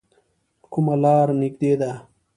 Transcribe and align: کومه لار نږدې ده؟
کومه 0.71 0.95
لار 1.03 1.27
نږدې 1.41 1.71
ده؟ 1.81 1.91